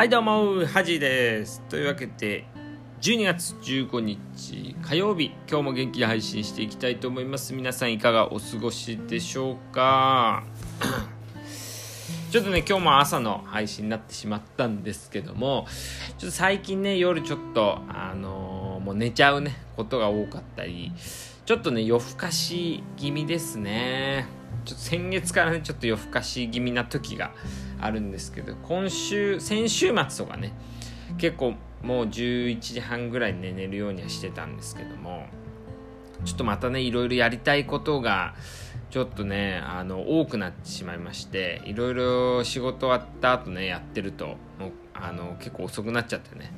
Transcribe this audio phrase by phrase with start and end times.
[0.00, 1.60] はいどうもハジです。
[1.68, 2.46] というわけで
[3.02, 7.52] 12月15日火曜日今日も元気に配信していきたいと思います。
[7.52, 10.42] 皆さんいかがお過ごしでしょうか？
[12.32, 15.66] ちょっとね今日も朝の配信になってしまったんですけども
[16.16, 20.92] ちょっと最近ね夜ちょっとあのー、もう寝ちゃうねことが多かったり
[21.44, 24.40] ちょっとね夜更かし気味ですね。
[24.64, 27.32] ちょっと先月からねちょっと夜更かし気味な時が
[27.80, 30.52] あるんですけど今週先週末とかね
[31.18, 35.26] 結構もう11時半ぐらいに、ね、寝るようにはしてたんですけども
[36.24, 38.34] ちょっとまたねいろいろやりたいことが
[38.90, 46.52] ちょっとねあの多くなってしまいましていろいろ仕事終わった後ねやってるともうあの結構遅くなっちゃってね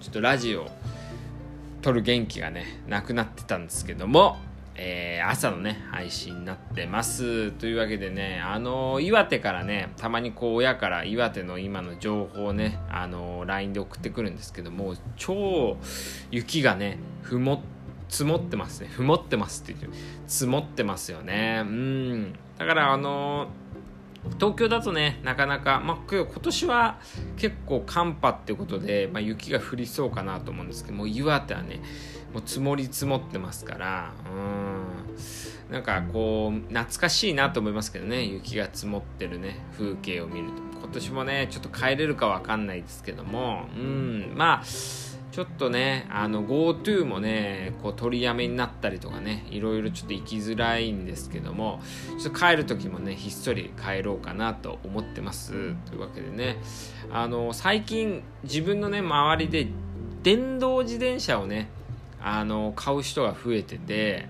[0.00, 0.70] ちょっとラジオ
[1.82, 4.36] 撮る元気がねなくなってたんですけども
[4.82, 7.50] えー、朝のね、配信になってます。
[7.52, 15.76] というわけでね、あのー、岩手からね、たまにこう親から岩手の今の情報をね、あのー、LINE で送ってくるんですけども、超
[16.30, 17.62] 雪がね、ふも、
[18.08, 18.88] 積もってますね。
[18.88, 21.62] ふもってますって言って、積もってますよね。
[21.62, 22.32] うん。
[22.56, 23.48] だからあの
[24.38, 26.98] 東京だとね、なかなか、まあ、今年は
[27.36, 31.80] 結構寒波っていうことで、まあ、雪が降りそうかなと思うんですけども、岩手はね、
[32.34, 35.72] もう積もり積もってますから、うん。
[35.72, 40.70] なんかこう、懐かしいなと思いますけどね、雪が積もってるね、風景を見ると。
[40.80, 44.64] 今年もね、ちょっと帰れるかわかんないですけども、うん、まあ、
[45.40, 51.80] ちょっとね、あの、GoTo もね、こう取りやめになったりとかね、いろいろちょっと行きづらいんですけども、
[52.20, 55.52] ちょっと帰る時もね、ひっそり帰ろうかなと思ってます。
[55.86, 56.58] というわけでね、
[57.10, 59.68] あの、最近自分のね、周りで
[60.22, 61.70] 電動自転車をね、
[62.22, 64.28] あの、買う人が増えてて、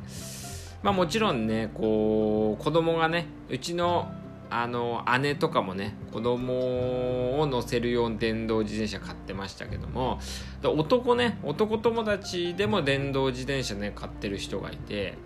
[0.84, 4.12] まあもちろんね、こう、子供がね、うちの
[4.50, 10.18] あの姉とかもね子供を乗せるように電動自転車買ってましたけども
[10.62, 15.16] 男ね男友達でも電動自転車ね買ってる人がいて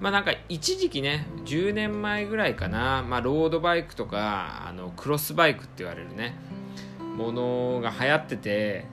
[0.00, 6.34] まあなんか一時期ね10年前ぐらいかな、まあ、ロードバイクとかあのクロスバイクって言われるね
[7.16, 8.86] ものが流行ってて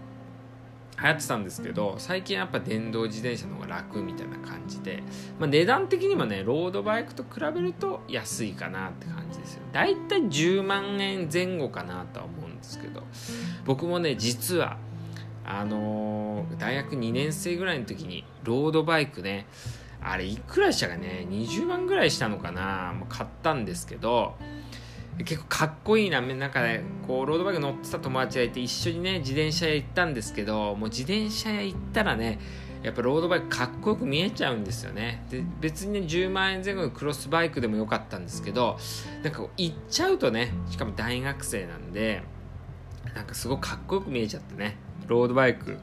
[1.01, 5.01] 流行ってたんですけど最近やっぱ電動自転車の方が楽みたいな感じで、
[5.39, 9.20] まあ、値段的にもねロードバイクと比べると安いかなって感じ。
[9.71, 13.03] ですよだいたい10万円前後かなとは思うんですけど。
[13.65, 14.77] 僕もね実は
[15.45, 19.47] あのー、大学2年生ぐらいの時にロードバイクね
[20.01, 24.35] あれいくらでしたかね20万ぐらいしたのかなもう買ったんですけど
[25.25, 32.39] 結構かっこいいななんかねこうロードバイク乗ってた友達がいて一緒にね自転車屋行ったんですけどもう自転車屋行ったらね
[32.83, 35.23] やっぱロードバイクかっこよく見えちゃうんですよね。
[35.29, 38.79] で別にね10万円前後のクロスバイクでもよかったんですけど
[39.23, 42.23] なんか行っちゃうとねしかも大学生なんで
[43.15, 44.77] なんかすごくかっこよく見えちゃってね
[45.07, 45.77] ロードバイク。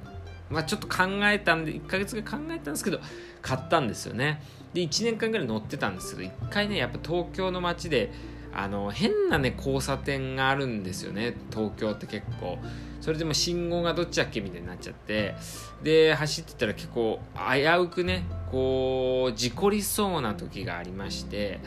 [0.51, 3.01] まあちょっと考えたんで1ヶ月ぐらい考えたんですけど
[3.43, 4.43] 買ったんですよね。
[4.73, 8.11] で1年間ぐらい乗ってたんですけど1回ねやっぱ東京の街で
[8.53, 11.37] あの変なね交差点があるんですよね。
[11.51, 12.59] 東京って結構。
[13.01, 15.35] それでも信号がどっちだっけみたいになっちゃって。
[15.83, 21.61] で走ってたら結構危うくねこう事故りそうな時がありまして。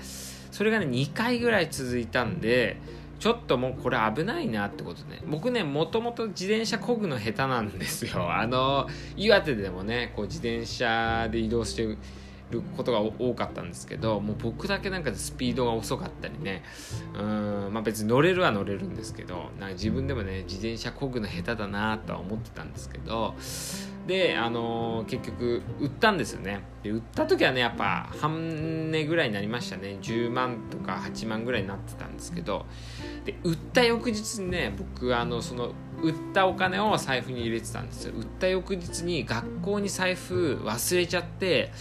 [0.52, 2.78] それがね2回ぐらい続いたんで
[3.22, 8.34] ちょっともうこれ危ないなってことで、僕ね、もともと自転車こぐの下手なんですよ。
[8.34, 11.98] あの、岩手でもね、こう自転車で移動して
[12.52, 16.64] ることが多かったんですけどもう僕だけなんかスピードが遅かったりね。
[17.18, 23.36] うんまあ別に乗れるは乗れるんですけどなんか自分でもね自転車こぐの下手だなとは思ってたんですけど
[24.08, 26.62] であのー、結局売ったんですよね。
[26.84, 29.98] で売った時はねやっぱ半値ぐらいになりましたね。
[30.02, 32.66] 10万とか8万ぐらいになってたんですけど
[33.26, 38.14] で売った翌日にね僕あのその売ったお金を財布に入れてたんですよ。
[38.18, 41.72] 売った翌日に学校に財布忘れちゃって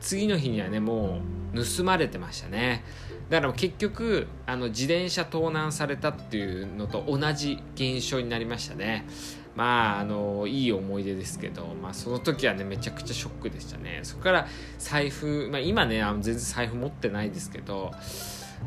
[0.00, 1.20] 次の日にはねも
[1.54, 2.84] う盗まれてましたね。
[3.30, 9.06] だから結局あの自転車盗難されたっていうのと同じ現象になりましたね。
[9.54, 14.00] まああのいい思い出ですけど、まあ、その時はねめちゃくちゃショックでしたね。
[14.02, 14.46] そこから
[14.78, 17.90] 財布、まあ、今ねあの全然財布持ってないですけど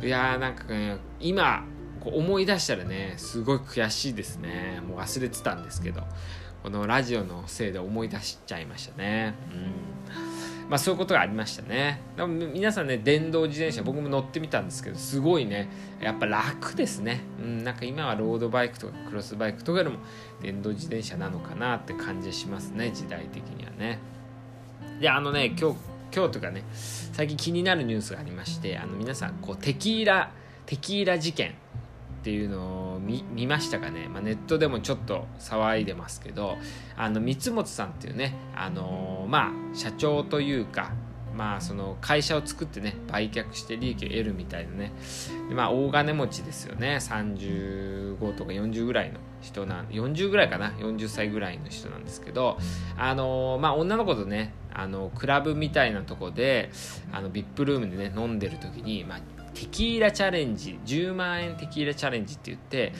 [0.02, 1.64] いやーなんかね今
[2.02, 4.82] こう思い出したらねすごい悔しいですね。
[4.88, 6.04] もう忘れてたんですけど
[6.62, 9.34] このラジオのせいで思い出しちゃいましたね。
[9.52, 9.56] う
[10.28, 10.31] ん。
[10.72, 12.00] まあ、そういうことがありましたね。
[12.16, 15.70] でも皆さんね電動自転車僕も乗ってみたんですけどすごいね
[16.00, 20.00] やっぱ楽ですね、うん、なんか今はロードバイクとかクロスバイクとかよりも
[20.42, 24.00] 電動自転車なのかなって感じしますね時代的にはね。
[25.02, 25.78] であのね今日
[26.16, 30.32] 今日とかね最近気になるニュースがありましてあの皆さんこうテキーラ
[30.68, 31.54] テキーラ事件
[32.22, 36.56] っていうのを見ましたかね、まあ、ネットでもちょっと騒いでますけど
[36.96, 40.94] あの三本さんっていうねあのまあ社長というか
[41.36, 44.92] まあその会社を作ってね売却して利益を得るみたいなね。
[45.52, 46.98] まあ大金持ちですよね。
[47.02, 50.72] 35とか40ぐらいの人なん40ぐらいかな。
[50.72, 52.58] 40歳ぐらいの人なんですけど
[52.98, 56.70] あのまあ女の子とねあのクラブみたいなとこで
[57.12, 62.94] あの VIP ルームでね飲んでる時に、まあ、テキーラチャレンジ10万円テキーラチャレンジって言って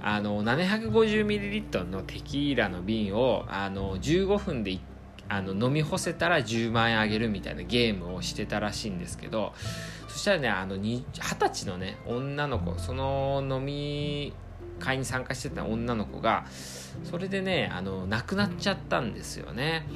[0.00, 4.78] あの 750ml のテキーラの瓶をあの15分で
[5.28, 9.52] あの飲み干せたら10万円あげるみたいなゲームをしてたらしいんですけど
[10.08, 14.32] そしたらねあの二十歳のね女の子その飲み
[14.78, 16.44] 会に参加してた女の子が
[17.04, 19.86] それでねあの亡くなっちゃったんですよね。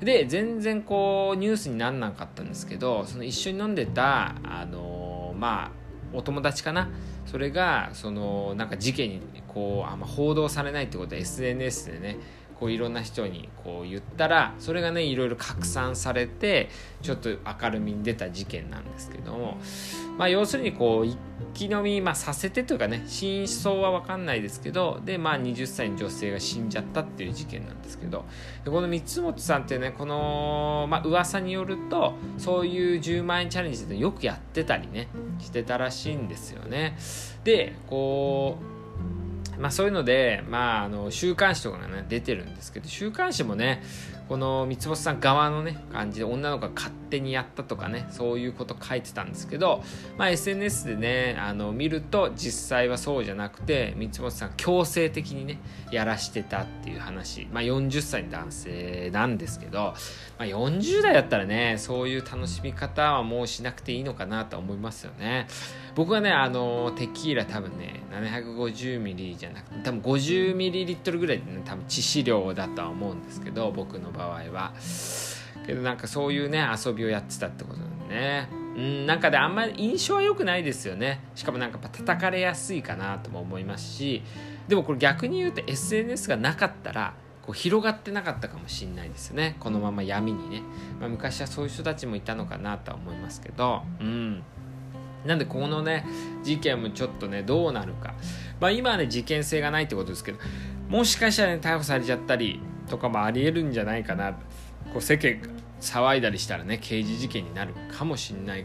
[0.00, 5.03] で全然こうニュースになんなかったんですけどその一緒に飲んでたあの
[5.34, 6.88] まあお友達かな。
[7.26, 12.18] それがそのなんか事件にこうあんま報道されないってことは SNS でね
[12.58, 16.70] こういろんな人にこう言ったらそれがねいろいろ拡散されて
[17.02, 19.58] ちょっと明るみに出た事件なんですけども
[20.16, 21.18] まあ要するにこう一
[21.52, 28.24] 気飲み、まあ、させてというかね真相は分かんないですけどでまあ20歳の女性が死んじゃったっていう事件なんですけど
[28.64, 35.08] でこの三本さんってねこのまあ噂によるとそういう10万円チャレンジってよくやってたりね
[35.38, 36.96] してたらしいんですよね。
[37.42, 38.73] でこう
[39.58, 43.82] まあ、そういうので、まあ、あの週刊誌とかがね出てるんですけど週刊誌もね
[44.28, 49.82] この三つ星さん側のね感じで女の子が勝手にやったとかねそういうこと書いてたんですけど、
[50.16, 55.58] まあ、SNS でねあの見ると実際はそうじゃなくて三つ星さん強制的にね
[55.90, 59.94] やらしてたっていう話、まあ、40歳の男性なんですけど、ま
[60.38, 65.46] あ、40代だったらねそういう楽しみ方はもうしなくていいのかなと思いますよね。
[65.94, 74.72] 僕はねあのテキーラ多分ね750ミリじゃなくて多分50ミリリットルぐらいでね多分致死量だとは思うんですけど僕の場合は。
[75.66, 78.48] けどなんかそういうね遊びをやってたってことなんでね。
[78.76, 81.20] うんなんかであんまり印象は良くないですよね。
[81.34, 84.22] しかもなんか叩かれやすいかなとも思いますし。
[84.68, 89.56] でもこれ逆に言うと SNS がなかったらこう広がってなかったかもしれないですね。
[89.60, 90.62] このまま闇にね、
[90.98, 93.82] まあ、昔はそういう人たちもいたのかなとは思いますけど。
[94.00, 94.42] うん。
[95.26, 96.06] なんでこのね
[96.42, 98.14] 事件もちょっとねどうなるか。
[98.60, 100.38] まあ今はね事件性がないってことですけど
[100.88, 104.32] もしかしたらね逮捕されちゃったりとかもありえるんじゃないかな
[104.92, 105.40] こう世間
[105.80, 108.64] 騒いだりしたらね刑事事件になるかもしんない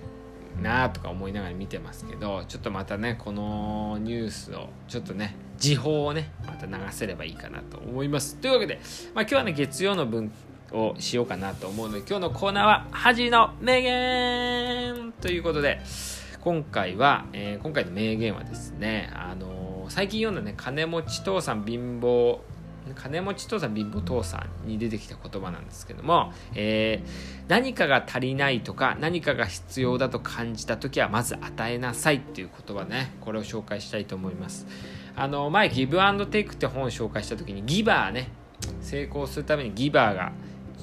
[0.62, 8.38] なとか思いながら見てますけどちょっとまたねこのニュースをちょっとね時報をねまた流せればいいかなと思います。
[8.38, 8.80] というわけで、
[9.14, 10.32] まあ、今日はね月曜の分
[10.72, 15.82] をしようかなと思うので今日のコーナーは「恥の名言」ということで
[16.41, 22.39] 今回は、えー、今回の名言はですねあのー、最近読んだね金持ち父さん貧乏
[22.95, 27.09] 金持ち父さん貧乏父さんに出てきた言葉なんですけども、えー、
[27.50, 34.65] 何かが足りないとか何かが必要だと感じた時はまず与えなさいっていう言葉ねこれを紹介したいと思います。
[35.15, 38.30] あの前ギブアンドテイクって本を紹介した時にギバーね
[38.81, 40.31] 成功するためにギバーが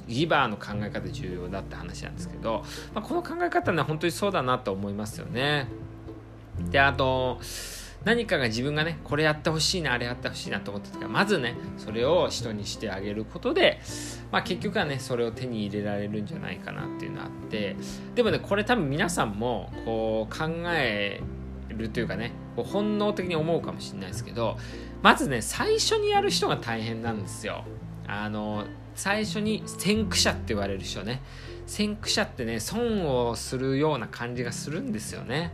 [0.09, 2.65] ギバーの考え方重要だって話なんですけど、
[2.95, 5.67] まあ、この考え方ね本当にそうだなと思いますよね。
[6.71, 7.41] であと
[8.05, 13.81] 何かが自分がねこれやってほしいなあれやってほしいなと思ったからまずねそれを人にしてあげることで、
[14.31, 17.77] まあ、結局はねそれを手に入れられるんじゃないかなっていうのがあって
[18.15, 21.21] でもねこれ多分皆さんもこう考え
[21.69, 24.57] るというかねこう本能的に思うかもしれないですけど
[25.03, 27.65] まずね最初にやる人が大変なんですよ。
[28.07, 28.65] あの
[28.97, 31.23] 最初に先駆者って言われる人ね。
[31.67, 35.53] 先駆者ってね損をするような感じがするんですよね。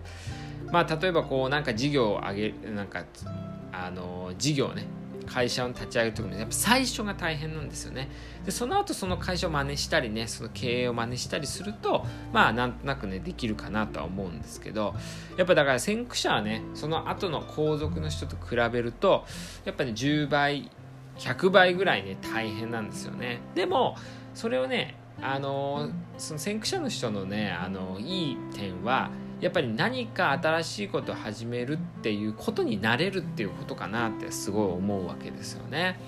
[0.70, 3.04] まあ例えばこうなんか事業を上げなんか
[3.72, 4.86] あの事業ね
[5.26, 8.08] 会社を立ち上げる時にやっぱ最初が大変なんですよね。
[8.44, 14.94] でその後その会社を真似したりねその経営を真似したりするとまあなんとなくねできるかなとは思うんですけど
[15.36, 19.24] やっぱだから先駆者はねその後の後続の人と比べると
[19.64, 20.70] やっぱり、ね、10倍
[21.18, 23.96] 100倍ぐらいね大変なんですよねでも
[24.34, 35.98] それをねあのその先駆者の人のねあのいい点はやっぱり何か新しいことを始めるっていうことになれるっていうことかなってすごい思うわけですよね。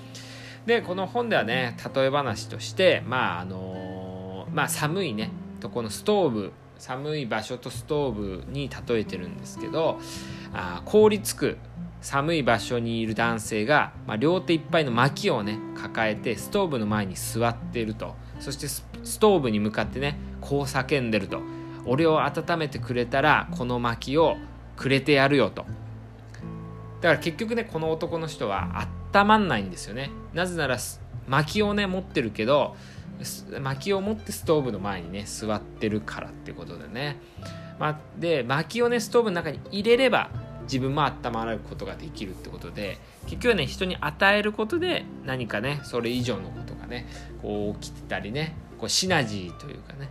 [0.67, 5.31] でこの本ではね例え話としてまああのまあ寒いね
[5.61, 9.99] とこのストーブ寒い場所とストーブに例えてるんですけど
[10.53, 11.59] あ凍りつく
[12.05, 18.15] 寒い場所にいる男性が、まあ、両手いっぱいの薪をね抱えてストーブの前に座っていると。
[18.41, 18.85] そしてス
[19.19, 21.41] トーブに向かってねこう叫んでると。
[21.87, 24.37] 俺を温めてくれたらこの薪を
[24.77, 25.65] くれてやるよと。
[27.01, 30.11] だから結局ねこの男の人は温まんないんですよね。
[30.35, 30.77] なぜなら
[31.27, 32.77] 薪をね持ってるけど
[33.63, 37.17] 薪を持ってストーブの前にね座ってるからってことでね、
[37.79, 40.29] まあ、で薪をねストーブの中に入れれば
[40.65, 47.07] 自分も温まることができるってことで結局はね人に与えることで何かねそれ以上のことがね
[47.43, 50.11] こう起きてたりねこうシナジーというかね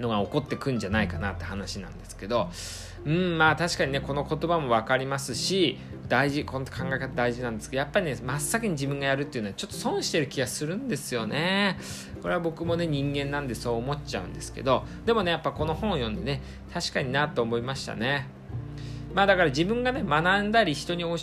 [0.00, 2.50] のが起こってくんじゃないかなって話なんですけど
[3.04, 11.78] うんまあ確かにねこの言葉も分かりますし大事この考え方大事なんですけどやっぱりね真っ先に自分がやるっていうのはちょっと損してる気がするんですよね。
[12.22, 18.28] これは僕もね人間なんでそう思っちゃうんですけどでもねやっぱこの本を読んでね確かになと思いましたね。
[19.16, 21.16] まあだから自分がね学んだり人に教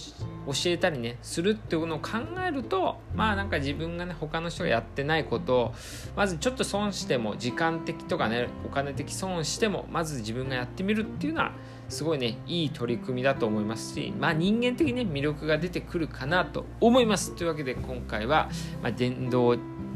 [0.65, 2.09] えたりねするっていうのを考
[2.43, 5.73] えるとまあなんか自分がね他の人がやってないことを
[6.15, 11.51] まずちょっと損しても時間的とかねお金的損してもまず自分がやってみるっていうのは
[11.87, 17.35] すごいねいい取り組みだと思いますしまあ人間的にね魅力が出てくるかなと思います。
[17.35, 18.49] というわけで今回は、
[18.81, 19.55] まあ、電動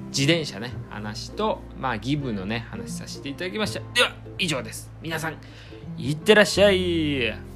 [0.10, 3.80] 自転車ね話と、まあ、ギブのね話させていただきました。
[3.96, 4.92] では以上です。
[5.02, 5.38] 皆さん
[5.98, 7.47] いってらっしゃい。